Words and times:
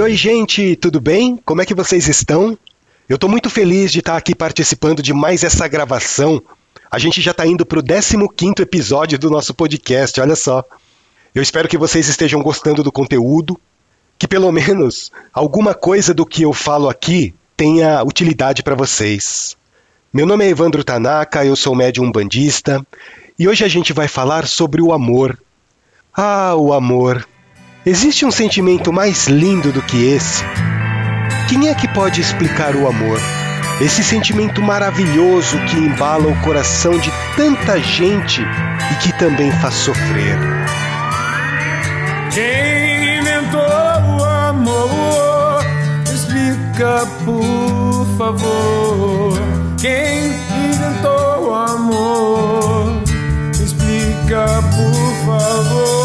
Oi, 0.00 0.04
oi, 0.12 0.16
gente, 0.16 0.76
tudo 0.76 0.98
bem? 0.98 1.38
Como 1.44 1.60
é 1.60 1.66
que 1.66 1.74
vocês 1.74 2.08
estão? 2.08 2.56
Eu 3.06 3.16
estou 3.16 3.28
muito 3.28 3.50
feliz 3.50 3.92
de 3.92 3.98
estar 3.98 4.16
aqui 4.16 4.34
participando 4.34 5.02
de 5.02 5.12
mais 5.12 5.44
essa 5.44 5.68
gravação. 5.68 6.42
A 6.90 6.98
gente 6.98 7.20
já 7.20 7.32
está 7.32 7.46
indo 7.46 7.66
para 7.66 7.80
o 7.80 7.82
15 7.82 8.62
episódio 8.62 9.18
do 9.18 9.28
nosso 9.28 9.52
podcast, 9.52 10.18
olha 10.18 10.34
só. 10.34 10.64
Eu 11.34 11.42
espero 11.42 11.68
que 11.68 11.76
vocês 11.76 12.08
estejam 12.08 12.42
gostando 12.42 12.82
do 12.82 12.90
conteúdo, 12.90 13.60
que 14.18 14.26
pelo 14.26 14.50
menos 14.50 15.12
alguma 15.34 15.74
coisa 15.74 16.14
do 16.14 16.24
que 16.24 16.44
eu 16.44 16.54
falo 16.54 16.88
aqui 16.88 17.34
tenha 17.54 18.02
utilidade 18.02 18.62
para 18.62 18.74
vocês. 18.74 19.54
Meu 20.10 20.24
nome 20.24 20.46
é 20.46 20.48
Evandro 20.48 20.82
Tanaka, 20.82 21.44
eu 21.44 21.54
sou 21.54 21.76
médium 21.76 22.10
bandista 22.10 22.82
e 23.38 23.46
hoje 23.46 23.66
a 23.66 23.68
gente 23.68 23.92
vai 23.92 24.08
falar 24.08 24.46
sobre 24.46 24.80
o 24.80 24.94
amor. 24.94 25.38
Ah, 26.16 26.54
o 26.56 26.72
amor! 26.72 27.28
Existe 27.84 28.26
um 28.26 28.30
sentimento 28.30 28.92
mais 28.92 29.26
lindo 29.26 29.72
do 29.72 29.80
que 29.80 30.04
esse? 30.12 30.44
Quem 31.48 31.70
é 31.70 31.74
que 31.74 31.88
pode 31.88 32.20
explicar 32.20 32.76
o 32.76 32.86
amor? 32.86 33.18
Esse 33.80 34.04
sentimento 34.04 34.60
maravilhoso 34.60 35.58
que 35.60 35.78
embala 35.78 36.28
o 36.28 36.40
coração 36.42 36.98
de 36.98 37.10
tanta 37.36 37.80
gente 37.80 38.42
e 38.42 38.94
que 38.96 39.18
também 39.18 39.50
faz 39.62 39.76
sofrer. 39.76 40.38
Quem 42.34 43.18
inventou 43.18 44.18
o 44.18 44.24
amor? 44.24 45.64
Explica, 46.04 47.06
por 47.24 48.06
favor. 48.18 49.40
Quem 49.80 50.34
inventou 50.66 51.48
o 51.48 51.54
amor? 51.54 53.02
Explica, 53.54 54.44
por 54.70 55.24
favor. 55.24 55.99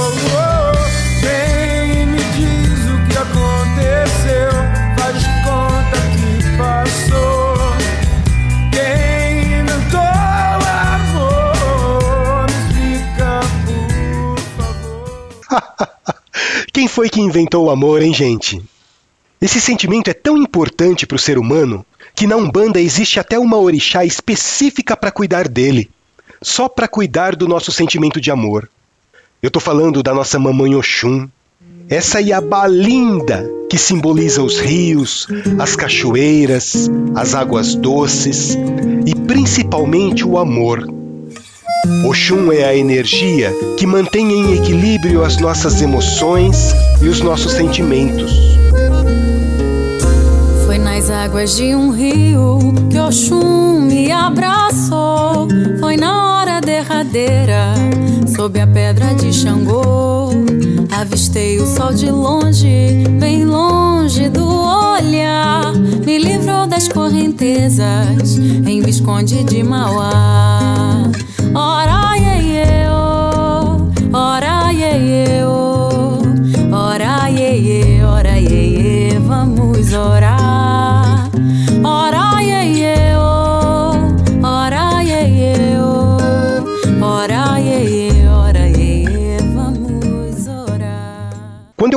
Quem 16.75 16.89
foi 16.89 17.07
que 17.07 17.21
inventou 17.21 17.67
o 17.67 17.69
amor, 17.69 18.01
hein, 18.01 18.13
gente? 18.13 18.61
Esse 19.41 19.61
sentimento 19.61 20.09
é 20.09 20.13
tão 20.13 20.35
importante 20.37 21.07
para 21.07 21.15
o 21.15 21.17
ser 21.17 21.37
humano 21.37 21.85
que 22.13 22.27
na 22.27 22.35
Umbanda 22.35 22.81
existe 22.81 23.17
até 23.17 23.39
uma 23.39 23.57
orixá 23.57 24.03
específica 24.03 24.97
para 24.97 25.09
cuidar 25.09 25.47
dele, 25.47 25.89
só 26.41 26.67
para 26.67 26.85
cuidar 26.85 27.33
do 27.33 27.47
nosso 27.47 27.71
sentimento 27.71 28.19
de 28.19 28.29
amor. 28.29 28.69
Eu 29.41 29.49
tô 29.49 29.61
falando 29.61 30.03
da 30.03 30.13
nossa 30.13 30.37
mamãe 30.37 30.75
Oxum, 30.75 31.29
essa 31.87 32.19
Iabá 32.19 32.67
linda 32.67 33.49
que 33.69 33.77
simboliza 33.77 34.43
os 34.43 34.59
rios, 34.59 35.29
as 35.57 35.77
cachoeiras, 35.77 36.91
as 37.15 37.33
águas 37.33 37.73
doces 37.73 38.57
e 39.05 39.15
principalmente 39.15 40.25
o 40.25 40.37
amor. 40.37 40.85
Oxum 42.03 42.51
é 42.51 42.63
a 42.63 42.75
energia 42.75 43.53
que 43.77 43.85
mantém 43.85 44.31
em 44.31 44.53
equilíbrio 44.55 45.23
as 45.23 45.37
nossas 45.37 45.81
emoções 45.81 46.73
e 47.01 47.07
os 47.07 47.21
nossos 47.21 47.51
sentimentos. 47.53 48.31
Foi 50.65 50.79
nas 50.79 51.09
águas 51.09 51.55
de 51.55 51.75
um 51.75 51.91
rio 51.91 52.59
que 52.89 52.99
Oxum 52.99 53.81
me 53.81 54.11
abraçou. 54.11 55.47
Foi 55.79 55.95
na 55.95 56.39
hora 56.39 56.59
derradeira, 56.59 57.73
sob 58.35 58.59
a 58.59 58.65
pedra 58.65 59.13
de 59.13 59.31
Xangô. 59.31 60.29
Avistei 60.91 61.59
o 61.59 61.67
sol 61.67 61.93
de 61.93 62.09
longe, 62.09 63.03
bem 63.19 63.45
longe 63.45 64.27
do 64.29 64.45
olhar. 64.45 65.73
Me 66.05 66.17
livrou 66.17 66.65
das 66.65 66.87
correntezas 66.87 68.37
em 68.37 68.81
Visconde 68.81 69.43
de 69.43 69.61
Mauá. 69.63 71.11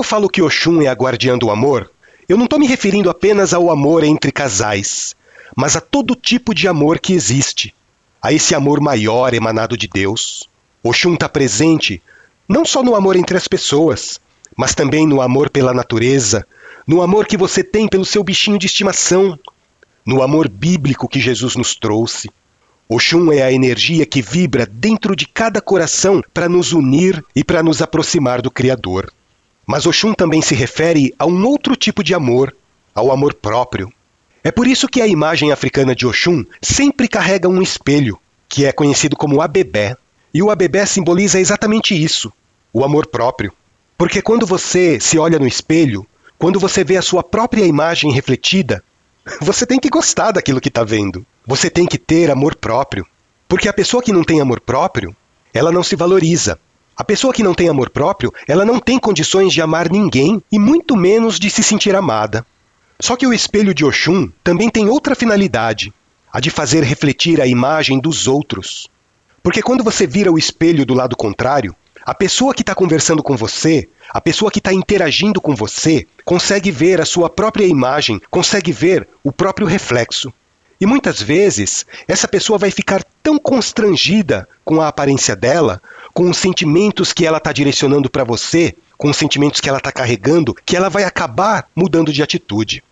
Falo 0.08 0.30
que 0.30 0.40
Oxum 0.40 0.80
é 0.80 0.86
a 0.86 0.94
guardiã 0.94 1.36
do 1.36 1.50
amor, 1.50 1.90
eu 2.26 2.38
não 2.38 2.44
estou 2.44 2.58
me 2.58 2.66
referindo 2.66 3.10
apenas 3.10 3.52
ao 3.52 3.70
amor 3.70 4.02
entre 4.02 4.32
casais, 4.32 5.14
mas 5.54 5.76
a 5.76 5.82
todo 5.82 6.16
tipo 6.16 6.54
de 6.54 6.66
amor 6.66 6.98
que 6.98 7.12
existe. 7.12 7.74
A 8.22 8.32
esse 8.32 8.54
amor 8.54 8.80
maior 8.80 9.34
emanado 9.34 9.76
de 9.76 9.86
Deus. 9.86 10.48
Oxum 10.82 11.12
está 11.12 11.28
presente 11.28 12.00
não 12.48 12.64
só 12.64 12.82
no 12.82 12.94
amor 12.94 13.16
entre 13.16 13.36
as 13.36 13.46
pessoas, 13.46 14.18
mas 14.56 14.74
também 14.74 15.06
no 15.06 15.20
amor 15.20 15.50
pela 15.50 15.74
natureza, 15.74 16.46
no 16.86 17.02
amor 17.02 17.26
que 17.26 17.36
você 17.36 17.62
tem 17.62 17.86
pelo 17.86 18.06
seu 18.06 18.24
bichinho 18.24 18.58
de 18.58 18.64
estimação, 18.64 19.38
no 20.06 20.22
amor 20.22 20.48
bíblico 20.48 21.06
que 21.06 21.20
Jesus 21.20 21.54
nos 21.54 21.76
trouxe. 21.76 22.30
Oxum 22.88 23.30
é 23.30 23.42
a 23.42 23.52
energia 23.52 24.06
que 24.06 24.22
vibra 24.22 24.64
dentro 24.64 25.14
de 25.14 25.28
cada 25.28 25.60
coração 25.60 26.22
para 26.32 26.48
nos 26.48 26.72
unir 26.72 27.22
e 27.36 27.44
para 27.44 27.62
nos 27.62 27.82
aproximar 27.82 28.40
do 28.40 28.50
Criador. 28.50 29.12
Mas 29.68 29.84
Oxum 29.84 30.14
também 30.14 30.40
se 30.40 30.54
refere 30.54 31.14
a 31.18 31.26
um 31.26 31.46
outro 31.46 31.76
tipo 31.76 32.02
de 32.02 32.14
amor, 32.14 32.56
ao 32.94 33.12
amor 33.12 33.34
próprio. 33.34 33.92
É 34.42 34.50
por 34.50 34.66
isso 34.66 34.88
que 34.88 35.02
a 35.02 35.06
imagem 35.06 35.52
africana 35.52 35.94
de 35.94 36.06
Oxum 36.06 36.42
sempre 36.62 37.06
carrega 37.06 37.50
um 37.50 37.60
espelho, 37.60 38.18
que 38.48 38.64
é 38.64 38.72
conhecido 38.72 39.14
como 39.14 39.42
abebé. 39.42 39.94
E 40.32 40.42
o 40.42 40.50
abebé 40.50 40.86
simboliza 40.86 41.38
exatamente 41.38 41.94
isso, 41.94 42.32
o 42.72 42.82
amor 42.82 43.08
próprio. 43.08 43.52
Porque 43.98 44.22
quando 44.22 44.46
você 44.46 44.98
se 44.98 45.18
olha 45.18 45.38
no 45.38 45.46
espelho, 45.46 46.06
quando 46.38 46.58
você 46.58 46.82
vê 46.82 46.96
a 46.96 47.02
sua 47.02 47.22
própria 47.22 47.66
imagem 47.66 48.10
refletida, 48.10 48.82
você 49.38 49.66
tem 49.66 49.78
que 49.78 49.90
gostar 49.90 50.32
daquilo 50.32 50.62
que 50.62 50.68
está 50.68 50.82
vendo. 50.82 51.26
Você 51.46 51.68
tem 51.68 51.84
que 51.84 51.98
ter 51.98 52.30
amor 52.30 52.54
próprio. 52.54 53.06
Porque 53.46 53.68
a 53.68 53.74
pessoa 53.74 54.02
que 54.02 54.14
não 54.14 54.24
tem 54.24 54.40
amor 54.40 54.60
próprio, 54.60 55.14
ela 55.52 55.70
não 55.70 55.82
se 55.82 55.94
valoriza. 55.94 56.58
A 56.98 57.04
pessoa 57.04 57.32
que 57.32 57.44
não 57.44 57.54
tem 57.54 57.68
amor 57.68 57.90
próprio, 57.90 58.34
ela 58.48 58.64
não 58.64 58.80
tem 58.80 58.98
condições 58.98 59.52
de 59.52 59.62
amar 59.62 59.88
ninguém 59.88 60.42
e 60.50 60.58
muito 60.58 60.96
menos 60.96 61.38
de 61.38 61.48
se 61.48 61.62
sentir 61.62 61.94
amada. 61.94 62.44
Só 62.98 63.14
que 63.14 63.24
o 63.24 63.32
espelho 63.32 63.72
de 63.72 63.84
Oxum 63.84 64.28
também 64.42 64.68
tem 64.68 64.88
outra 64.88 65.14
finalidade, 65.14 65.94
a 66.32 66.40
de 66.40 66.50
fazer 66.50 66.82
refletir 66.82 67.40
a 67.40 67.46
imagem 67.46 68.00
dos 68.00 68.26
outros. 68.26 68.90
Porque 69.44 69.62
quando 69.62 69.84
você 69.84 70.08
vira 70.08 70.32
o 70.32 70.36
espelho 70.36 70.84
do 70.84 70.92
lado 70.92 71.16
contrário, 71.16 71.72
a 72.04 72.12
pessoa 72.12 72.52
que 72.52 72.62
está 72.62 72.74
conversando 72.74 73.22
com 73.22 73.36
você, 73.36 73.88
a 74.10 74.20
pessoa 74.20 74.50
que 74.50 74.58
está 74.58 74.72
interagindo 74.72 75.40
com 75.40 75.54
você, 75.54 76.04
consegue 76.24 76.72
ver 76.72 77.00
a 77.00 77.06
sua 77.06 77.30
própria 77.30 77.64
imagem, 77.64 78.20
consegue 78.28 78.72
ver 78.72 79.06
o 79.22 79.30
próprio 79.30 79.68
reflexo. 79.68 80.34
E 80.80 80.86
muitas 80.86 81.20
vezes, 81.20 81.84
essa 82.06 82.28
pessoa 82.28 82.58
vai 82.58 82.70
ficar 82.70 83.02
tão 83.22 83.38
constrangida 83.38 84.48
com 84.64 84.80
a 84.80 84.88
aparência 84.88 85.34
dela, 85.34 85.82
com 86.14 86.30
os 86.30 86.38
sentimentos 86.38 87.12
que 87.12 87.26
ela 87.26 87.38
está 87.38 87.52
direcionando 87.52 88.08
para 88.08 88.24
você, 88.24 88.74
com 88.96 89.10
os 89.10 89.16
sentimentos 89.16 89.60
que 89.60 89.68
ela 89.68 89.78
está 89.78 89.90
carregando, 89.90 90.54
que 90.64 90.76
ela 90.76 90.88
vai 90.88 91.04
acabar 91.04 91.66
mudando 91.74 92.12
de 92.12 92.22
atitude. 92.22 92.82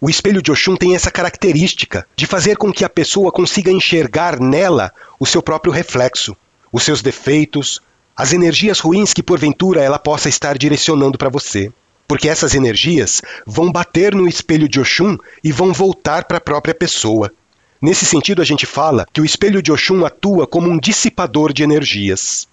O 0.00 0.10
espelho 0.10 0.42
de 0.42 0.52
Oxum 0.52 0.76
tem 0.76 0.94
essa 0.94 1.10
característica 1.10 2.06
de 2.14 2.26
fazer 2.26 2.56
com 2.56 2.72
que 2.72 2.84
a 2.84 2.90
pessoa 2.90 3.32
consiga 3.32 3.70
enxergar 3.70 4.38
nela 4.38 4.92
o 5.18 5.26
seu 5.26 5.42
próprio 5.42 5.72
reflexo, 5.72 6.36
os 6.72 6.82
seus 6.82 7.00
defeitos, 7.00 7.80
as 8.16 8.32
energias 8.32 8.80
ruins 8.80 9.12
que 9.12 9.22
porventura 9.22 9.82
ela 9.82 9.98
possa 9.98 10.28
estar 10.28 10.56
direcionando 10.58 11.16
para 11.16 11.30
você. 11.30 11.72
Porque 12.06 12.28
essas 12.28 12.54
energias 12.54 13.22
vão 13.46 13.72
bater 13.72 14.14
no 14.14 14.28
espelho 14.28 14.68
de 14.68 14.80
Oxum 14.80 15.16
e 15.42 15.50
vão 15.50 15.72
voltar 15.72 16.24
para 16.24 16.38
a 16.38 16.40
própria 16.40 16.74
pessoa. 16.74 17.32
Nesse 17.80 18.04
sentido, 18.06 18.40
a 18.40 18.44
gente 18.44 18.66
fala 18.66 19.06
que 19.12 19.20
o 19.20 19.24
espelho 19.24 19.62
de 19.62 19.70
Oxum 19.70 20.04
atua 20.04 20.46
como 20.46 20.70
um 20.70 20.78
dissipador 20.78 21.52
de 21.52 21.62
energias. 21.62 22.48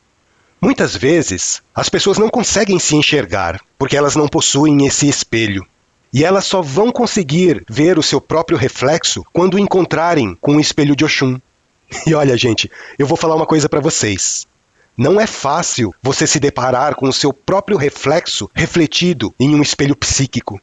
Muitas 0.60 0.96
vezes, 0.96 1.62
as 1.74 1.90
pessoas 1.90 2.18
não 2.18 2.30
conseguem 2.30 2.78
se 2.78 2.96
enxergar 2.96 3.60
porque 3.80 3.98
elas 3.98 4.16
não 4.16 4.28
possuem 4.28 4.86
esse 4.86 5.08
espelho. 5.08 5.66
E 6.14 6.24
elas 6.24 6.46
só 6.46 6.62
vão 6.62 6.92
conseguir 6.92 7.64
ver 7.70 7.98
o 7.98 8.04
seu 8.04 8.20
próprio 8.20 8.58
reflexo 8.58 9.26
quando 9.32 9.58
encontrarem 9.58 10.38
com 10.40 10.58
o 10.58 10.60
espelho 10.60 10.96
de 10.96 11.06
Oxum. 11.06 11.40
E 12.08 12.14
olha, 12.14 12.38
gente, 12.38 12.72
eu 12.98 13.06
vou 13.06 13.18
falar 13.18 13.36
uma 13.36 13.46
coisa 13.46 13.68
para 13.68 13.82
vocês. 13.82 14.48
Não 15.02 15.20
é 15.20 15.26
fácil 15.26 15.96
você 16.00 16.28
se 16.28 16.40
deparar 16.40 16.94
com 16.94 17.08
o 17.08 17.12
seu 17.12 17.34
próprio 17.34 17.76
reflexo 17.76 18.48
refletido 18.54 19.34
em 19.40 19.56
um 19.56 19.62
espelho 19.64 19.96
psíquico. 19.96 20.62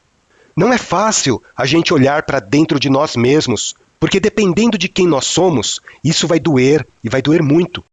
Não 0.55 0.71
é 0.71 0.77
fácil 0.77 1.43
a 1.57 1.65
gente 1.65 1.93
olhar 1.93 2.23
para 2.23 2.39
dentro 2.39 2.79
de 2.79 2.89
nós 2.89 3.17
mesmos, 3.17 3.75
porque 3.99 4.17
dependendo 4.17 4.77
de 4.77 4.87
quem 4.87 5.05
nós 5.05 5.25
somos, 5.25 5.81
isso 6.01 6.25
vai 6.25 6.39
doer 6.39 6.87
e 7.03 7.09
vai 7.09 7.21
doer 7.21 7.43
muito. 7.43 7.83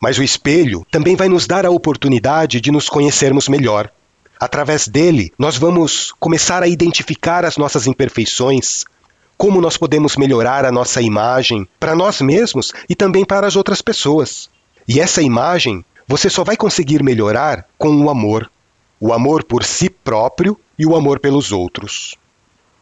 Mas 0.00 0.16
o 0.16 0.22
espelho 0.22 0.86
também 0.90 1.16
vai 1.16 1.28
nos 1.28 1.46
dar 1.46 1.66
a 1.66 1.70
oportunidade 1.70 2.62
de 2.62 2.70
nos 2.70 2.88
conhecermos 2.88 3.46
melhor. 3.46 3.92
Através 4.40 4.88
dele, 4.88 5.30
nós 5.38 5.58
vamos 5.58 6.14
começar 6.18 6.62
a 6.62 6.66
identificar 6.66 7.44
as 7.44 7.58
nossas 7.58 7.86
imperfeições, 7.86 8.86
como 9.36 9.60
nós 9.60 9.76
podemos 9.76 10.16
melhorar 10.16 10.64
a 10.64 10.72
nossa 10.72 11.02
imagem 11.02 11.68
para 11.78 11.94
nós 11.94 12.22
mesmos 12.22 12.72
e 12.88 12.94
também 12.94 13.22
para 13.22 13.46
as 13.46 13.54
outras 13.54 13.82
pessoas. 13.82 14.48
E 14.88 14.98
essa 14.98 15.22
imagem 15.22 15.84
você 16.10 16.28
só 16.28 16.42
vai 16.42 16.56
conseguir 16.56 17.04
melhorar 17.04 17.64
com 17.78 17.94
o 18.02 18.10
amor. 18.10 18.50
O 18.98 19.12
amor 19.12 19.44
por 19.44 19.62
si 19.62 19.88
próprio 19.88 20.58
e 20.76 20.84
o 20.84 20.96
amor 20.96 21.20
pelos 21.20 21.52
outros. 21.52 22.16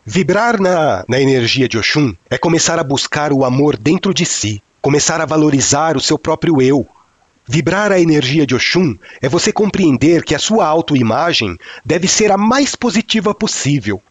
Vibrar 0.02 0.58
na, 0.58 1.04
na 1.06 1.20
energia 1.20 1.68
de 1.68 1.76
Oxum 1.76 2.14
é 2.30 2.38
começar 2.38 2.78
a 2.78 2.82
buscar 2.82 3.30
o 3.30 3.44
amor 3.44 3.76
dentro 3.76 4.14
de 4.14 4.24
si, 4.24 4.62
começar 4.80 5.20
a 5.20 5.26
valorizar 5.26 5.94
o 5.94 6.00
seu 6.00 6.18
próprio 6.18 6.62
eu, 6.62 6.86
Vibrar 7.46 7.92
a 7.92 8.00
energia 8.00 8.46
de 8.46 8.54
Oxum 8.54 8.96
é 9.20 9.28
você 9.28 9.52
compreender 9.52 10.22
que 10.22 10.34
a 10.34 10.38
sua 10.38 10.66
autoimagem 10.66 11.58
deve 11.84 12.08
ser 12.08 12.32
a 12.32 12.38
mais 12.38 12.74
positiva 12.74 13.34
possível. 13.34 14.02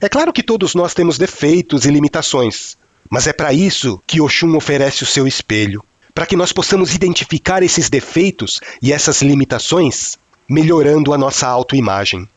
É 0.00 0.08
claro 0.08 0.32
que 0.32 0.44
todos 0.44 0.76
nós 0.76 0.94
temos 0.94 1.18
defeitos 1.18 1.86
e 1.86 1.90
limitações, 1.90 2.76
mas 3.08 3.26
é 3.26 3.32
para 3.32 3.52
isso 3.52 4.00
que 4.06 4.20
Oxum 4.20 4.56
oferece 4.56 5.02
o 5.02 5.06
seu 5.06 5.26
espelho 5.26 5.84
para 6.20 6.26
que 6.26 6.36
nós 6.36 6.52
possamos 6.52 6.94
identificar 6.94 7.62
esses 7.62 7.88
defeitos 7.88 8.60
e 8.82 8.92
essas 8.92 9.22
limitações, 9.22 10.18
melhorando 10.46 11.14
a 11.14 11.16
nossa 11.16 11.48
autoimagem. 11.48 12.28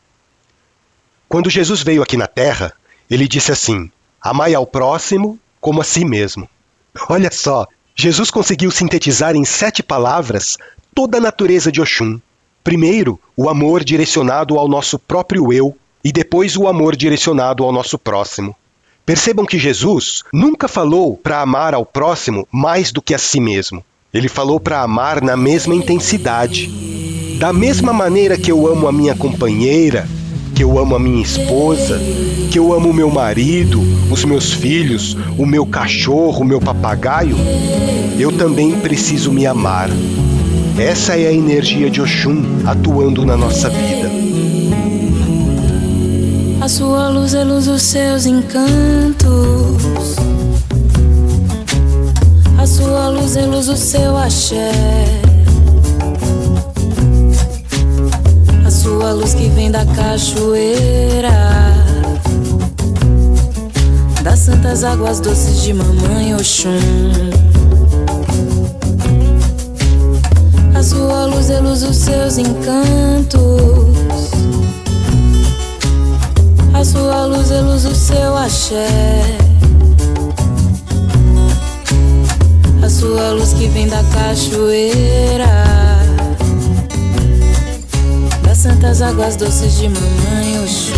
Quando 1.28 1.50
Jesus 1.50 1.82
veio 1.82 2.02
aqui 2.02 2.16
na 2.16 2.26
Terra, 2.26 2.72
ele 3.10 3.28
disse 3.28 3.52
assim: 3.52 3.90
Amai 4.18 4.54
ao 4.54 4.66
próximo 4.66 5.38
como 5.60 5.82
a 5.82 5.84
si 5.84 6.02
mesmo. 6.02 6.48
Olha 7.10 7.30
só, 7.30 7.66
Jesus 7.94 8.30
conseguiu 8.30 8.70
sintetizar 8.70 9.36
em 9.36 9.44
sete 9.44 9.82
palavras 9.82 10.56
toda 10.94 11.18
a 11.18 11.20
natureza 11.20 11.70
de 11.70 11.82
Oxum. 11.82 12.18
Primeiro, 12.62 13.20
o 13.36 13.50
amor 13.50 13.84
direcionado 13.84 14.58
ao 14.58 14.66
nosso 14.66 14.98
próprio 14.98 15.52
eu, 15.52 15.76
e 16.02 16.10
depois 16.10 16.56
o 16.56 16.66
amor 16.66 16.96
direcionado 16.96 17.62
ao 17.62 17.70
nosso 17.70 17.98
próximo. 17.98 18.56
Percebam 19.06 19.44
que 19.44 19.58
Jesus 19.58 20.22
nunca 20.32 20.66
falou 20.66 21.14
para 21.14 21.42
amar 21.42 21.74
ao 21.74 21.84
próximo 21.84 22.48
mais 22.50 22.90
do 22.90 23.02
que 23.02 23.12
a 23.14 23.18
si 23.18 23.38
mesmo. 23.38 23.84
Ele 24.14 24.28
falou 24.28 24.58
para 24.58 24.80
amar 24.80 25.20
na 25.20 25.36
mesma 25.36 25.74
intensidade. 25.74 26.70
Da 27.38 27.52
mesma 27.52 27.92
maneira 27.92 28.38
que 28.38 28.50
eu 28.50 28.66
amo 28.66 28.88
a 28.88 28.92
minha 28.92 29.14
companheira, 29.14 30.08
que 30.54 30.64
eu 30.64 30.78
amo 30.78 30.96
a 30.96 30.98
minha 30.98 31.22
esposa, 31.22 32.00
que 32.50 32.58
eu 32.58 32.72
amo 32.72 32.88
o 32.88 32.94
meu 32.94 33.10
marido, 33.10 33.78
os 34.10 34.24
meus 34.24 34.54
filhos, 34.54 35.14
o 35.36 35.44
meu 35.44 35.66
cachorro, 35.66 36.40
o 36.40 36.44
meu 36.44 36.60
papagaio, 36.60 37.36
eu 38.18 38.32
também 38.32 38.80
preciso 38.80 39.30
me 39.30 39.44
amar. 39.46 39.90
Essa 40.78 41.14
é 41.18 41.26
a 41.26 41.32
energia 41.32 41.90
de 41.90 42.00
Oxum 42.00 42.42
atuando 42.64 43.26
na 43.26 43.36
nossa 43.36 43.68
vida. 43.68 44.03
A 46.64 46.68
sua 46.68 47.10
luz 47.10 47.34
é 47.34 47.44
luz 47.44 47.66
dos 47.66 47.82
seus 47.82 48.24
encantos. 48.24 50.16
A 52.56 52.66
sua 52.66 53.10
luz 53.10 53.36
é 53.36 53.44
luz 53.44 53.66
do 53.66 53.76
seu 53.76 54.16
axé. 54.16 54.72
sua 58.70 59.12
luz 59.12 59.34
que 59.34 59.50
vem 59.50 59.70
da 59.70 59.84
cachoeira, 59.84 61.30
das 64.22 64.38
santas 64.38 64.84
águas 64.84 65.20
doces 65.20 65.62
de 65.62 65.74
Mamãe 65.74 66.34
Oxum. 66.34 66.70
A 70.74 70.82
sua 70.82 71.26
luz 71.26 71.50
é 71.50 71.60
luz 71.60 71.82
dos 71.82 71.96
seus 71.96 72.38
encantos. 72.38 73.93
A 76.74 76.84
sua 76.84 77.24
luz 77.26 77.50
é 77.50 77.60
luz 77.60 77.84
do 77.84 77.94
seu 77.94 78.36
axé. 78.36 78.86
A 82.84 82.90
sua 82.90 83.30
luz 83.30 83.54
que 83.54 83.68
vem 83.68 83.88
da 83.88 84.02
cachoeira 84.12 85.64
santas 88.64 89.02
águas 89.02 89.36
doces 89.36 89.76
de 89.76 89.90
mamãe 89.90 90.58
Oxum. 90.64 90.94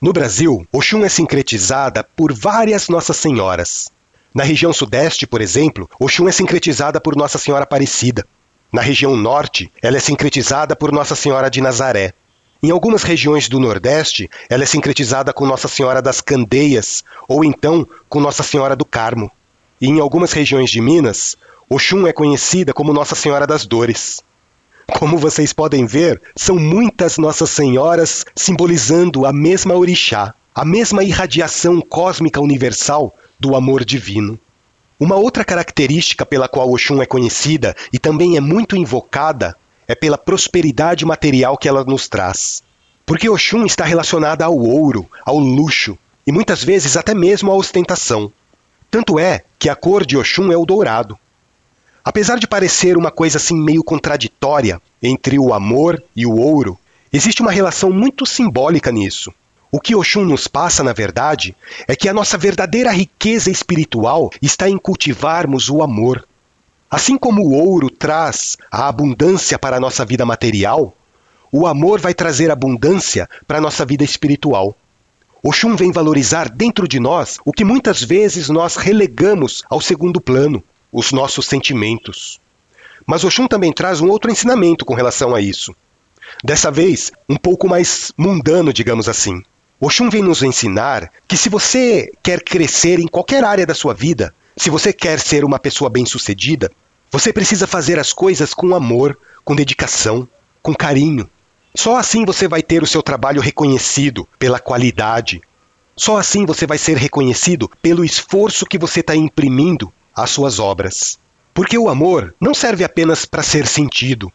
No 0.00 0.10
Brasil, 0.10 0.66
Oxum 0.72 1.04
é 1.04 1.08
sincretizada 1.10 2.02
por 2.02 2.32
várias 2.32 2.88
Nossas 2.88 3.18
Senhoras. 3.18 3.92
Na 4.34 4.42
região 4.42 4.72
sudeste, 4.72 5.26
por 5.26 5.42
exemplo, 5.42 5.86
Oxum 6.00 6.26
é 6.28 6.32
sincretizada 6.32 6.98
por 6.98 7.14
Nossa 7.14 7.36
Senhora 7.36 7.64
Aparecida. 7.64 8.24
Na 8.72 8.80
região 8.80 9.14
norte, 9.16 9.70
ela 9.82 9.98
é 9.98 10.00
sincretizada 10.00 10.74
por 10.74 10.90
Nossa 10.90 11.14
Senhora 11.14 11.50
de 11.50 11.60
Nazaré. 11.60 12.14
Em 12.64 12.70
algumas 12.70 13.02
regiões 13.02 13.46
do 13.46 13.60
Nordeste, 13.60 14.30
ela 14.48 14.62
é 14.62 14.66
sincretizada 14.66 15.34
com 15.34 15.44
Nossa 15.44 15.68
Senhora 15.68 16.00
das 16.00 16.22
Candeias 16.22 17.04
ou 17.28 17.44
então 17.44 17.86
com 18.08 18.20
Nossa 18.20 18.42
Senhora 18.42 18.74
do 18.74 18.86
Carmo. 18.86 19.30
E 19.78 19.86
em 19.86 20.00
algumas 20.00 20.32
regiões 20.32 20.70
de 20.70 20.80
Minas, 20.80 21.36
Oxum 21.68 22.06
é 22.06 22.12
conhecida 22.14 22.72
como 22.72 22.94
Nossa 22.94 23.14
Senhora 23.14 23.46
das 23.46 23.66
Dores. 23.66 24.24
Como 24.98 25.18
vocês 25.18 25.52
podem 25.52 25.84
ver, 25.84 26.22
são 26.34 26.56
muitas 26.56 27.18
Nossas 27.18 27.50
Senhoras 27.50 28.24
simbolizando 28.34 29.26
a 29.26 29.32
mesma 29.32 29.74
orixá, 29.74 30.32
a 30.54 30.64
mesma 30.64 31.04
irradiação 31.04 31.82
cósmica 31.82 32.40
universal 32.40 33.14
do 33.38 33.54
amor 33.54 33.84
divino. 33.84 34.40
Uma 34.98 35.16
outra 35.16 35.44
característica 35.44 36.24
pela 36.24 36.48
qual 36.48 36.72
Oxum 36.72 37.02
é 37.02 37.04
conhecida 37.04 37.76
e 37.92 37.98
também 37.98 38.38
é 38.38 38.40
muito 38.40 38.74
invocada 38.74 39.54
é 39.86 39.94
pela 39.94 40.18
prosperidade 40.18 41.04
material 41.04 41.56
que 41.56 41.68
ela 41.68 41.84
nos 41.84 42.08
traz. 42.08 42.62
Porque 43.06 43.28
Oxum 43.28 43.66
está 43.66 43.84
relacionada 43.84 44.44
ao 44.44 44.56
ouro, 44.56 45.08
ao 45.24 45.38
luxo 45.38 45.98
e 46.26 46.32
muitas 46.32 46.64
vezes 46.64 46.96
até 46.96 47.14
mesmo 47.14 47.50
à 47.50 47.54
ostentação. 47.54 48.32
Tanto 48.90 49.18
é 49.18 49.44
que 49.58 49.68
a 49.68 49.76
cor 49.76 50.06
de 50.06 50.16
Oxum 50.16 50.50
é 50.52 50.56
o 50.56 50.64
dourado. 50.64 51.18
Apesar 52.04 52.38
de 52.38 52.46
parecer 52.46 52.96
uma 52.96 53.10
coisa 53.10 53.38
assim 53.38 53.56
meio 53.56 53.82
contraditória 53.82 54.80
entre 55.02 55.38
o 55.38 55.52
amor 55.52 56.02
e 56.14 56.26
o 56.26 56.36
ouro, 56.36 56.78
existe 57.12 57.42
uma 57.42 57.50
relação 57.50 57.90
muito 57.90 58.26
simbólica 58.26 58.92
nisso. 58.92 59.32
O 59.72 59.80
que 59.80 59.94
Oxum 59.94 60.24
nos 60.24 60.46
passa, 60.46 60.84
na 60.84 60.92
verdade, 60.92 61.56
é 61.88 61.96
que 61.96 62.08
a 62.08 62.14
nossa 62.14 62.38
verdadeira 62.38 62.92
riqueza 62.92 63.50
espiritual 63.50 64.30
está 64.40 64.68
em 64.68 64.78
cultivarmos 64.78 65.68
o 65.68 65.82
amor. 65.82 66.24
Assim 66.94 67.18
como 67.18 67.42
o 67.42 67.52
ouro 67.54 67.90
traz 67.90 68.56
a 68.70 68.86
abundância 68.86 69.58
para 69.58 69.78
a 69.78 69.80
nossa 69.80 70.04
vida 70.04 70.24
material, 70.24 70.94
o 71.50 71.66
amor 71.66 71.98
vai 71.98 72.14
trazer 72.14 72.52
abundância 72.52 73.28
para 73.48 73.58
a 73.58 73.60
nossa 73.60 73.84
vida 73.84 74.04
espiritual. 74.04 74.76
Oxum 75.42 75.74
vem 75.74 75.90
valorizar 75.90 76.48
dentro 76.48 76.86
de 76.86 77.00
nós 77.00 77.40
o 77.44 77.52
que 77.52 77.64
muitas 77.64 78.00
vezes 78.00 78.48
nós 78.48 78.76
relegamos 78.76 79.64
ao 79.68 79.80
segundo 79.80 80.20
plano, 80.20 80.62
os 80.92 81.10
nossos 81.10 81.46
sentimentos. 81.46 82.38
Mas 83.04 83.24
Oxum 83.24 83.48
também 83.48 83.72
traz 83.72 84.00
um 84.00 84.08
outro 84.08 84.30
ensinamento 84.30 84.84
com 84.84 84.94
relação 84.94 85.34
a 85.34 85.40
isso. 85.40 85.74
Dessa 86.44 86.70
vez, 86.70 87.10
um 87.28 87.36
pouco 87.36 87.68
mais 87.68 88.12
mundano, 88.16 88.72
digamos 88.72 89.08
assim. 89.08 89.42
Oxum 89.80 90.08
vem 90.08 90.22
nos 90.22 90.44
ensinar 90.44 91.10
que 91.26 91.36
se 91.36 91.48
você 91.48 92.12
quer 92.22 92.40
crescer 92.40 93.00
em 93.00 93.08
qualquer 93.08 93.42
área 93.42 93.66
da 93.66 93.74
sua 93.74 93.92
vida, 93.94 94.32
se 94.56 94.70
você 94.70 94.92
quer 94.92 95.18
ser 95.18 95.44
uma 95.44 95.58
pessoa 95.58 95.90
bem-sucedida, 95.90 96.70
você 97.14 97.32
precisa 97.32 97.64
fazer 97.64 97.96
as 97.96 98.12
coisas 98.12 98.52
com 98.52 98.74
amor, 98.74 99.16
com 99.44 99.54
dedicação, 99.54 100.28
com 100.60 100.74
carinho. 100.74 101.30
Só 101.72 101.96
assim 101.96 102.24
você 102.24 102.48
vai 102.48 102.60
ter 102.60 102.82
o 102.82 102.88
seu 102.88 103.04
trabalho 103.04 103.40
reconhecido 103.40 104.26
pela 104.36 104.58
qualidade. 104.58 105.40
Só 105.96 106.16
assim 106.16 106.44
você 106.44 106.66
vai 106.66 106.76
ser 106.76 106.96
reconhecido 106.96 107.70
pelo 107.80 108.04
esforço 108.04 108.66
que 108.66 108.76
você 108.76 108.98
está 108.98 109.14
imprimindo 109.14 109.92
às 110.12 110.30
suas 110.30 110.58
obras. 110.58 111.16
Porque 111.54 111.78
o 111.78 111.88
amor 111.88 112.34
não 112.40 112.52
serve 112.52 112.82
apenas 112.82 113.24
para 113.24 113.44
ser 113.44 113.68
sentido. 113.68 114.32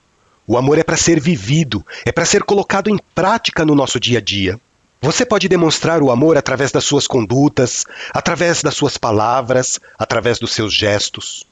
O 0.48 0.58
amor 0.58 0.78
é 0.78 0.84
para 0.84 0.96
ser 0.96 1.20
vivido, 1.20 1.86
é 2.06 2.14
para 2.14 2.24
ser 2.24 2.44
colocado 2.44 2.90
em 2.90 2.98
prática 3.14 3.66
no 3.66 3.76
nosso 3.76 4.00
dia 4.00 4.20
a 4.20 4.22
dia. 4.22 4.58
Você 5.02 5.26
pode 5.26 5.50
demonstrar 5.50 6.02
o 6.02 6.12
amor 6.12 6.38
através 6.38 6.72
das 6.72 6.86
suas 6.86 7.08
condutas, 7.08 7.84
através 8.14 8.64
das 8.64 8.74
suas 8.74 8.98
palavras, 8.98 9.82
através 9.98 10.40
dos 10.40 10.54
seus 10.54 10.74
gestos. 10.74 11.49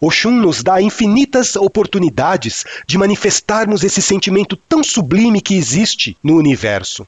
Oxum 0.00 0.32
nos 0.32 0.62
dá 0.62 0.80
infinitas 0.80 1.56
oportunidades 1.56 2.64
de 2.86 2.96
manifestarmos 2.96 3.84
esse 3.84 4.00
sentimento 4.00 4.56
tão 4.56 4.82
sublime 4.82 5.40
que 5.40 5.54
existe 5.54 6.16
no 6.22 6.36
universo. 6.36 7.06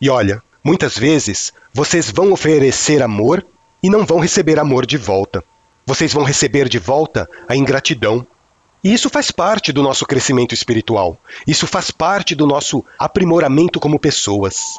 E 0.00 0.10
olha, 0.10 0.42
muitas 0.62 0.96
vezes 0.96 1.52
vocês 1.72 2.10
vão 2.10 2.32
oferecer 2.32 3.02
amor 3.02 3.44
e 3.82 3.88
não 3.88 4.04
vão 4.04 4.18
receber 4.18 4.58
amor 4.58 4.84
de 4.84 4.96
volta 4.96 5.42
vocês 5.88 6.12
vão 6.12 6.22
receber 6.22 6.68
de 6.68 6.78
volta 6.78 7.26
a 7.48 7.56
ingratidão. 7.56 8.26
E 8.84 8.92
isso 8.92 9.08
faz 9.08 9.30
parte 9.30 9.72
do 9.72 9.82
nosso 9.82 10.04
crescimento 10.04 10.52
espiritual. 10.52 11.16
Isso 11.46 11.66
faz 11.66 11.90
parte 11.90 12.34
do 12.34 12.46
nosso 12.46 12.84
aprimoramento 12.98 13.80
como 13.80 13.98
pessoas. 13.98 14.74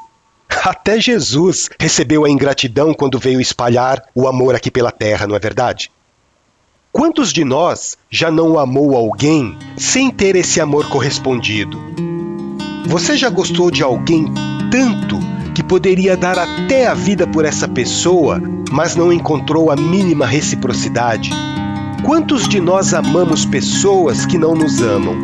Até 0.63 1.01
Jesus 1.01 1.67
recebeu 1.79 2.25
a 2.25 2.29
ingratidão 2.29 2.93
quando 2.93 3.17
veio 3.17 3.41
espalhar 3.41 4.03
o 4.13 4.27
amor 4.27 4.53
aqui 4.53 4.69
pela 4.69 4.91
terra, 4.91 5.25
não 5.25 5.35
é 5.35 5.39
verdade? 5.39 5.89
Quantos 6.91 7.31
de 7.31 7.45
nós 7.45 7.97
já 8.09 8.31
não 8.31 8.57
amou 8.57 8.95
alguém 8.95 9.55
sem 9.77 10.09
ter 10.09 10.35
esse 10.35 10.59
amor 10.59 10.89
correspondido? 10.89 11.79
Você 12.87 13.15
já 13.15 13.29
gostou 13.29 13.69
de 13.69 13.83
alguém 13.83 14.25
tanto 14.71 15.19
que 15.53 15.61
poderia 15.61 16.17
dar 16.17 16.39
até 16.39 16.87
a 16.87 16.95
vida 16.95 17.27
por 17.27 17.45
essa 17.45 17.67
pessoa, 17.67 18.41
mas 18.71 18.95
não 18.95 19.13
encontrou 19.13 19.69
a 19.69 19.75
mínima 19.75 20.25
reciprocidade? 20.25 21.29
Quantos 22.03 22.47
de 22.47 22.59
nós 22.59 22.91
amamos 22.91 23.45
pessoas 23.45 24.25
que 24.25 24.39
não 24.39 24.55
nos 24.55 24.81
amam? 24.81 25.15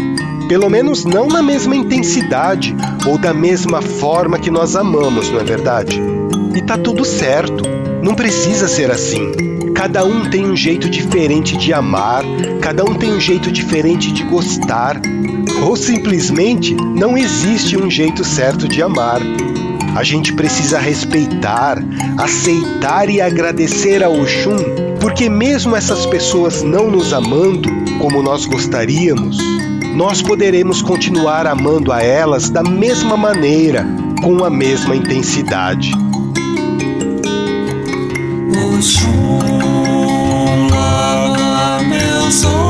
Pelo 0.47 0.69
menos 0.69 1.03
não 1.03 1.27
na 1.27 1.41
mesma 1.41 1.75
intensidade 1.75 2.75
ou 3.07 3.17
da 3.17 3.33
mesma 3.33 3.81
forma 3.81 4.37
que 4.37 4.51
nós 4.51 4.75
amamos, 4.75 5.31
não 5.31 5.39
é 5.39 5.43
verdade? 5.43 5.99
E 6.55 6.61
tá 6.61 6.77
tudo 6.77 7.03
certo, 7.03 7.63
não 8.03 8.13
precisa 8.13 8.67
ser 8.67 8.91
assim. 8.91 9.54
Cada 9.85 10.03
um 10.03 10.25
tem 10.31 10.43
um 10.43 10.55
jeito 10.55 10.89
diferente 10.89 11.55
de 11.55 11.71
amar, 11.71 12.23
cada 12.59 12.83
um 12.83 12.95
tem 12.95 13.13
um 13.13 13.19
jeito 13.19 13.51
diferente 13.51 14.11
de 14.11 14.23
gostar, 14.23 14.99
ou 15.63 15.75
simplesmente 15.75 16.73
não 16.73 17.15
existe 17.15 17.77
um 17.77 17.87
jeito 17.87 18.23
certo 18.23 18.67
de 18.67 18.81
amar. 18.81 19.21
A 19.95 20.01
gente 20.01 20.33
precisa 20.33 20.79
respeitar, 20.79 21.77
aceitar 22.17 23.11
e 23.11 23.21
agradecer 23.21 24.03
a 24.03 24.09
Oxum, 24.09 24.57
porque 24.99 25.29
mesmo 25.29 25.75
essas 25.75 26.07
pessoas 26.07 26.63
não 26.63 26.89
nos 26.89 27.13
amando 27.13 27.69
como 27.99 28.23
nós 28.23 28.47
gostaríamos, 28.47 29.37
nós 29.95 30.19
poderemos 30.19 30.81
continuar 30.81 31.45
amando 31.45 31.91
a 31.91 32.01
elas 32.01 32.49
da 32.49 32.63
mesma 32.63 33.15
maneira, 33.15 33.85
com 34.23 34.43
a 34.43 34.49
mesma 34.49 34.95
intensidade. 34.95 35.91
Oxum, 38.73 39.54
son 42.31 42.64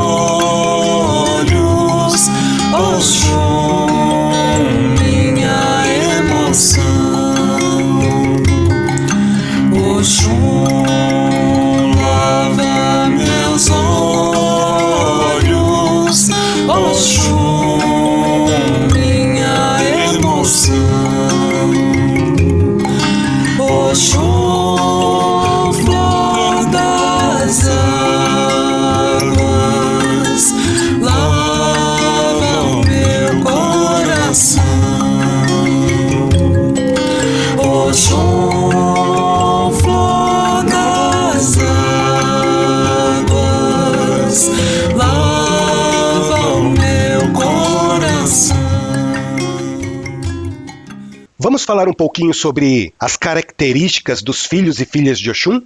Vamos 51.38 51.64
falar 51.64 51.86
um 51.86 51.92
pouquinho 51.92 52.32
sobre 52.32 52.94
as 52.98 53.14
características 53.14 54.22
dos 54.22 54.46
filhos 54.46 54.80
e 54.80 54.86
filhas 54.86 55.18
de 55.18 55.30
Oxum? 55.30 55.60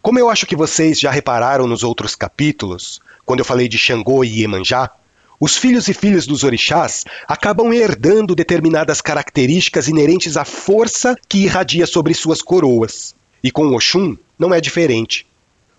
Como 0.00 0.20
eu 0.20 0.30
acho 0.30 0.46
que 0.46 0.54
vocês 0.54 1.00
já 1.00 1.10
repararam 1.10 1.66
nos 1.66 1.82
outros 1.82 2.14
capítulos, 2.14 3.00
quando 3.26 3.40
eu 3.40 3.44
falei 3.44 3.66
de 3.66 3.76
Xangô 3.76 4.22
e 4.22 4.40
Iemanjá, 4.40 4.88
os 5.40 5.56
filhos 5.56 5.88
e 5.88 5.94
filhas 5.94 6.28
dos 6.28 6.44
orixás 6.44 7.04
acabam 7.26 7.72
herdando 7.72 8.36
determinadas 8.36 9.00
características 9.00 9.88
inerentes 9.88 10.36
à 10.36 10.44
força 10.44 11.16
que 11.28 11.38
irradia 11.38 11.88
sobre 11.88 12.14
suas 12.14 12.40
coroas. 12.40 13.12
E 13.42 13.50
com 13.50 13.66
Oxum 13.74 14.16
não 14.38 14.54
é 14.54 14.60
diferente. 14.60 15.26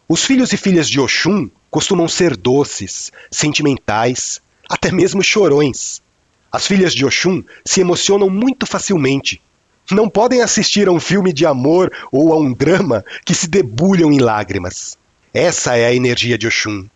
Os 0.09 0.25
filhos 0.25 0.51
e 0.51 0.57
filhas 0.57 0.89
de 0.89 0.99
Oxum 0.99 1.49
costumam 1.69 2.09
ser 2.09 2.35
doces, 2.35 3.13
sentimentais, 3.31 4.41
até 4.69 4.91
mesmo 4.91 5.23
chorões. 5.23 6.01
As 6.51 6.67
filhas 6.67 6.93
de 6.93 7.05
Oxum 7.05 7.43
se 7.63 7.79
emocionam 7.79 8.29
muito 8.29 8.65
facilmente. 8.65 9.41
Não 9.89 10.09
podem 10.09 10.41
assistir 10.41 10.87
a 10.87 10.91
um 10.91 10.99
filme 10.99 11.31
de 11.31 11.45
amor 11.45 11.91
ou 12.11 12.33
a 12.33 12.37
um 12.37 12.51
drama 12.51 13.05
que 13.25 13.33
se 13.33 13.47
debulham 13.47 14.11
em 14.11 14.19
lágrimas. 14.19 14.97
Essa 15.33 15.77
é 15.77 15.85
a 15.85 15.93
energia 15.93 16.37
de 16.37 16.47
Oxum. 16.47 16.87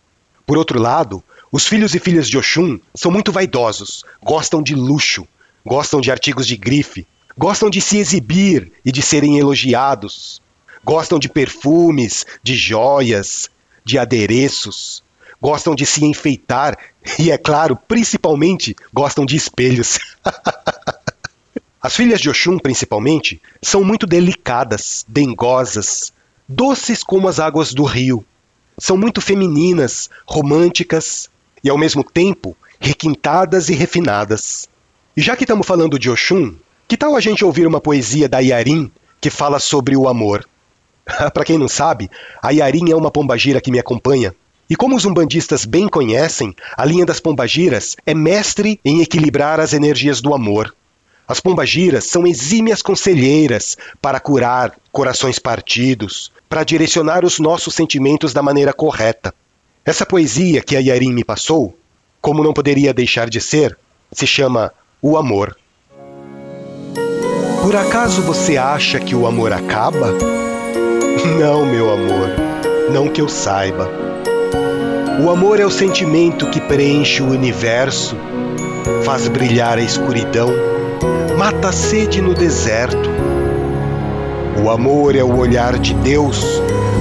Por 0.46 0.58
outro 0.58 0.78
lado, 0.78 1.22
os 1.50 1.66
filhos 1.66 1.94
e 1.94 1.98
filhas 1.98 2.28
de 2.28 2.36
Oxum 2.36 2.78
são 2.94 3.10
muito 3.10 3.32
vaidosos, 3.32 4.04
gostam 4.22 4.62
de 4.62 4.74
luxo, 4.74 5.26
gostam 5.64 6.00
de 6.00 6.10
artigos 6.10 6.46
de 6.46 6.56
grife, 6.56 7.06
gostam 7.36 7.70
de 7.70 7.80
se 7.80 7.96
exibir 7.96 8.70
e 8.84 8.92
de 8.92 9.00
serem 9.00 9.38
elogiados, 9.38 10.42
gostam 10.84 11.18
de 11.18 11.28
perfumes, 11.28 12.26
de 12.42 12.54
joias, 12.54 13.50
de 13.84 13.98
adereços, 13.98 15.02
gostam 15.40 15.74
de 15.74 15.84
se 15.86 16.04
enfeitar 16.04 16.76
e, 17.18 17.30
é 17.30 17.38
claro, 17.38 17.76
principalmente 17.76 18.74
gostam 18.92 19.24
de 19.24 19.36
espelhos. 19.36 19.98
As 21.80 21.94
filhas 21.94 22.20
de 22.20 22.28
Oxum, 22.28 22.58
principalmente, 22.58 23.40
são 23.62 23.84
muito 23.84 24.06
delicadas, 24.06 25.04
dengosas, 25.06 26.12
doces 26.48 27.02
como 27.04 27.28
as 27.28 27.38
águas 27.38 27.72
do 27.72 27.84
rio. 27.84 28.24
São 28.76 28.96
muito 28.96 29.20
femininas, 29.20 30.10
românticas 30.26 31.30
e, 31.62 31.70
ao 31.70 31.78
mesmo 31.78 32.02
tempo, 32.02 32.56
requintadas 32.80 33.68
e 33.68 33.74
refinadas. 33.74 34.68
E 35.16 35.22
já 35.22 35.36
que 35.36 35.44
estamos 35.44 35.66
falando 35.66 35.98
de 35.98 36.10
Oxum, 36.10 36.56
que 36.88 36.96
tal 36.96 37.14
a 37.14 37.20
gente 37.20 37.44
ouvir 37.44 37.66
uma 37.66 37.80
poesia 37.80 38.28
da 38.28 38.40
Yarim 38.40 38.90
que 39.20 39.30
fala 39.30 39.60
sobre 39.60 39.96
o 39.96 40.08
amor? 40.08 40.44
Para 41.32 41.44
quem 41.44 41.56
não 41.56 41.68
sabe, 41.68 42.10
a 42.42 42.50
Yarim 42.50 42.90
é 42.90 42.96
uma 42.96 43.10
pombagira 43.10 43.60
que 43.60 43.70
me 43.70 43.78
acompanha. 43.78 44.34
E 44.68 44.74
como 44.74 44.96
os 44.96 45.04
umbandistas 45.04 45.64
bem 45.64 45.88
conhecem, 45.88 46.54
a 46.76 46.84
linha 46.84 47.06
das 47.06 47.20
pombagiras 47.20 47.96
é 48.04 48.14
mestre 48.14 48.80
em 48.84 49.00
equilibrar 49.00 49.60
as 49.60 49.72
energias 49.72 50.20
do 50.20 50.34
amor. 50.34 50.74
As 51.28 51.40
pombagiras 51.40 52.04
são 52.04 52.26
exímias 52.26 52.82
conselheiras 52.82 53.76
para 54.00 54.20
curar 54.20 54.76
corações 54.92 55.38
partidos, 55.38 56.32
para 56.48 56.64
direcionar 56.64 57.24
os 57.24 57.38
nossos 57.38 57.74
sentimentos 57.74 58.32
da 58.32 58.42
maneira 58.42 58.72
correta. 58.72 59.34
Essa 59.84 60.06
poesia 60.06 60.62
que 60.62 60.76
a 60.76 60.80
Yarim 60.80 61.12
me 61.12 61.24
passou, 61.24 61.76
como 62.20 62.42
não 62.42 62.52
poderia 62.52 62.92
deixar 62.92 63.28
de 63.30 63.40
ser, 63.40 63.76
se 64.12 64.26
chama 64.26 64.72
O 65.00 65.16
Amor. 65.16 65.56
Por 67.62 67.74
acaso 67.74 68.22
você 68.22 68.56
acha 68.56 69.00
que 69.00 69.14
o 69.14 69.26
amor 69.26 69.52
acaba? 69.52 70.12
Não, 71.40 71.66
meu 71.66 71.92
amor, 71.92 72.28
não 72.92 73.08
que 73.08 73.20
eu 73.20 73.28
saiba. 73.28 74.05
O 75.18 75.30
amor 75.30 75.58
é 75.58 75.64
o 75.64 75.70
sentimento 75.70 76.50
que 76.50 76.60
preenche 76.60 77.22
o 77.22 77.30
universo, 77.30 78.14
faz 79.02 79.26
brilhar 79.28 79.78
a 79.78 79.80
escuridão, 79.80 80.50
mata 81.38 81.70
a 81.70 81.72
sede 81.72 82.20
no 82.20 82.34
deserto. 82.34 83.08
O 84.62 84.68
amor 84.68 85.16
é 85.16 85.24
o 85.24 85.38
olhar 85.38 85.78
de 85.78 85.94
Deus 85.94 86.44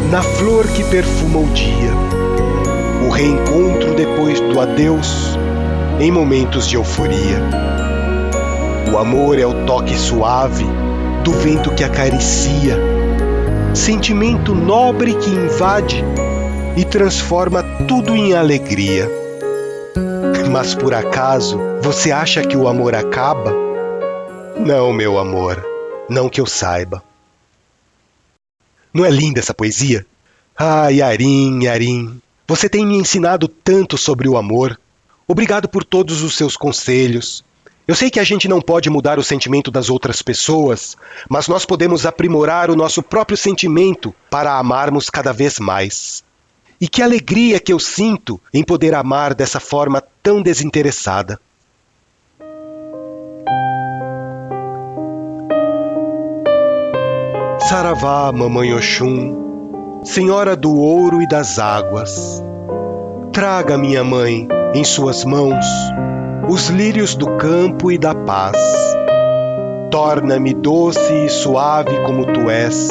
na 0.09 0.21
flor 0.21 0.65
que 0.67 0.81
perfuma 0.85 1.39
o 1.39 1.47
dia, 1.47 1.91
o 3.05 3.09
reencontro 3.09 3.93
depois 3.95 4.39
do 4.39 4.61
adeus 4.61 5.37
em 5.99 6.09
momentos 6.09 6.69
de 6.69 6.77
euforia. 6.77 7.41
O 8.93 8.97
amor 8.97 9.37
é 9.37 9.45
o 9.45 9.65
toque 9.65 9.97
suave 9.97 10.65
do 11.21 11.33
vento 11.33 11.69
que 11.71 11.83
acaricia, 11.83 12.79
sentimento 13.73 14.55
nobre 14.55 15.15
que 15.15 15.29
invade 15.29 16.01
e 16.77 16.83
transforma 16.83 17.63
tudo 17.87 18.15
em 18.15 18.33
alegria. 18.33 19.09
Mas 20.51 20.75
por 20.75 20.93
acaso 20.93 21.59
você 21.81 22.11
acha 22.11 22.45
que 22.45 22.57
o 22.57 22.67
amor 22.67 22.93
acaba? 22.93 23.53
Não, 24.57 24.91
meu 24.91 25.17
amor, 25.17 25.65
não 26.09 26.29
que 26.29 26.41
eu 26.41 26.45
saiba. 26.45 27.03
Não 28.93 29.05
é 29.05 29.09
linda 29.09 29.39
essa 29.39 29.53
poesia? 29.53 30.05
Ah, 30.57 30.89
Yarim, 30.89 31.63
Yarim, 31.63 32.21
você 32.47 32.69
tem 32.69 32.85
me 32.85 32.95
ensinado 32.95 33.47
tanto 33.47 33.97
sobre 33.97 34.27
o 34.27 34.37
amor. 34.37 34.79
Obrigado 35.27 35.67
por 35.67 35.83
todos 35.83 36.21
os 36.21 36.35
seus 36.35 36.55
conselhos. 36.55 37.43
Eu 37.87 37.93
sei 37.93 38.09
que 38.09 38.19
a 38.19 38.23
gente 38.23 38.47
não 38.47 38.61
pode 38.61 38.89
mudar 38.89 39.19
o 39.19 39.23
sentimento 39.23 39.69
das 39.69 39.89
outras 39.89 40.21
pessoas, 40.21 40.97
mas 41.29 41.47
nós 41.47 41.65
podemos 41.65 42.05
aprimorar 42.05 42.71
o 42.71 42.75
nosso 42.75 43.03
próprio 43.03 43.37
sentimento 43.37 44.13
para 44.29 44.57
amarmos 44.57 45.09
cada 45.09 45.31
vez 45.31 45.59
mais. 45.59 46.24
E 46.79 46.87
que 46.87 47.01
alegria 47.01 47.59
que 47.59 47.71
eu 47.71 47.79
sinto 47.79 48.39
em 48.53 48.63
poder 48.63 48.93
amar 48.93 49.33
dessa 49.33 49.59
forma 49.59 50.03
tão 50.21 50.41
desinteressada. 50.41 51.39
Saravá, 57.59 58.31
Mamãe 58.31 58.73
Oxum, 58.73 60.01
Senhora 60.03 60.55
do 60.55 60.75
ouro 60.75 61.21
e 61.21 61.27
das 61.27 61.57
águas, 61.57 62.43
traga 63.33 63.77
minha 63.77 64.03
mãe 64.03 64.47
em 64.73 64.83
suas 64.83 65.25
mãos 65.25 65.65
os 66.47 66.67
lírios 66.67 67.15
do 67.15 67.37
campo 67.37 67.91
e 67.91 67.97
da 67.97 68.13
paz. 68.13 68.57
Torna-me 69.89 70.53
doce 70.53 71.25
e 71.25 71.29
suave 71.29 71.99
como 72.05 72.25
tu 72.25 72.49
és. 72.49 72.87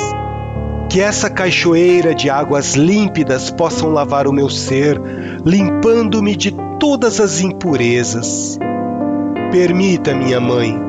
Que 0.95 1.01
essa 1.01 1.29
cachoeira 1.29 2.15
de 2.15 2.31
águas 2.31 2.75
límpidas 2.75 3.51
possam 3.51 3.91
lavar 3.91 4.29
o 4.29 4.33
meu 4.33 4.49
ser, 4.49 4.97
limpando-me 5.45 6.37
de 6.37 6.53
todas 6.79 7.19
as 7.19 7.41
impurezas. 7.41 8.57
Permita, 9.51 10.15
minha 10.15 10.41
mãe, 10.41 10.81